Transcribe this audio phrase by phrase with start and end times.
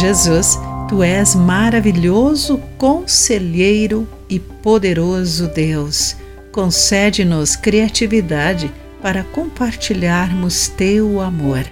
[0.00, 0.58] Jesus,
[0.88, 6.16] tu és maravilhoso, conselheiro e poderoso Deus.
[6.50, 11.66] Concede-nos criatividade para compartilharmos teu amor.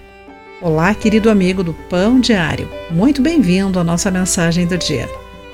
[0.61, 2.69] Olá, querido amigo do Pão Diário.
[2.91, 5.09] Muito bem-vindo à nossa mensagem do dia.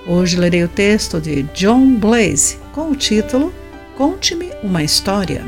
[0.04, 3.54] Hoje lerei o texto de John Blaze com o título
[3.96, 5.44] Conte-me uma história.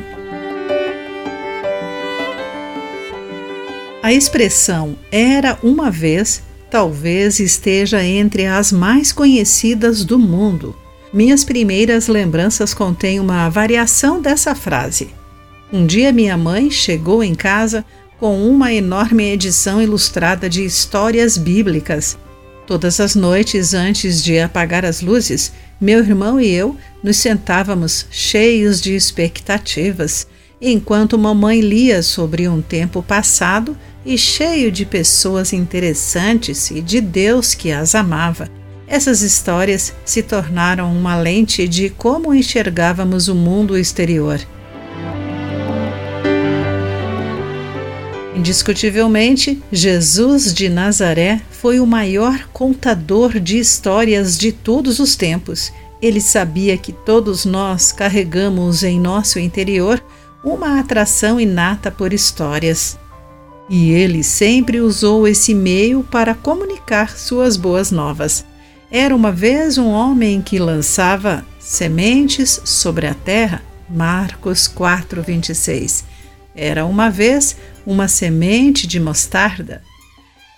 [4.01, 6.47] A expressão era uma vez
[6.77, 10.77] talvez esteja entre as mais conhecidas do mundo.
[11.11, 15.09] Minhas primeiras lembranças contêm uma variação dessa frase.
[15.73, 17.83] Um dia minha mãe chegou em casa
[18.21, 22.19] com uma enorme edição ilustrada de histórias bíblicas.
[22.67, 28.83] Todas as noites, antes de apagar as luzes, meu irmão e eu nos sentávamos cheios
[28.83, 30.27] de expectativas,
[30.61, 33.75] enquanto mamãe lia sobre um tempo passado
[34.07, 38.49] e cheio de pessoas interessantes e de Deus que as amava.
[38.87, 44.41] Essas histórias se tornaram uma lente de como enxergávamos o mundo exterior.
[48.37, 55.73] Indiscutivelmente, Jesus de Nazaré foi o maior contador de histórias de todos os tempos.
[56.01, 60.01] Ele sabia que todos nós carregamos em nosso interior
[60.45, 62.97] uma atração inata por histórias.
[63.69, 68.45] E ele sempre usou esse meio para comunicar suas boas novas.
[68.91, 73.63] Era uma vez um homem que lançava sementes sobre a terra.
[73.89, 76.05] Marcos 4:26.
[76.55, 79.83] Era uma vez uma semente de mostarda.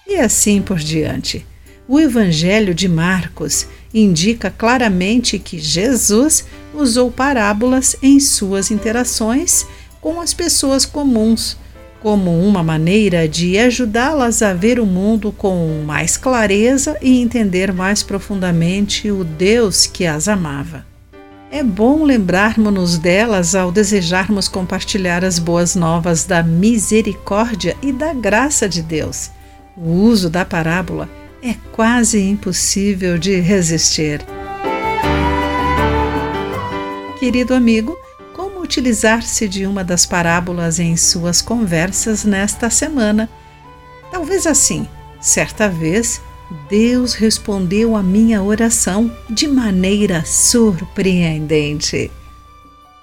[0.06, 1.46] E assim por diante.
[1.86, 9.66] O Evangelho de Marcos indica claramente que Jesus usou parábolas em suas interações
[10.00, 11.56] com as pessoas comuns,
[12.02, 18.02] como uma maneira de ajudá-las a ver o mundo com mais clareza e entender mais
[18.02, 20.86] profundamente o Deus que as amava.
[21.50, 28.68] É bom lembrarmos-nos delas ao desejarmos compartilhar as boas novas da misericórdia e da graça
[28.68, 29.30] de Deus.
[29.76, 31.08] O uso da parábola
[31.42, 34.20] é quase impossível de resistir.
[37.18, 37.96] Querido amigo,
[38.68, 43.26] utilizar-se de uma das parábolas em suas conversas nesta semana?
[44.12, 44.86] Talvez assim:
[45.18, 46.20] certa vez
[46.68, 52.10] Deus respondeu a minha oração de maneira surpreendente.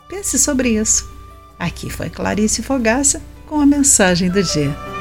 [0.08, 1.10] Pense sobre isso.
[1.58, 4.95] Aqui foi Clarice Fogaça com a mensagem do dia.